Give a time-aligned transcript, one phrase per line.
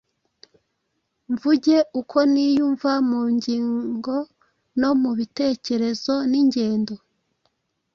[1.33, 6.93] Mvuge uko niyumva mu ngingono mu bitekerezo n’ingendo,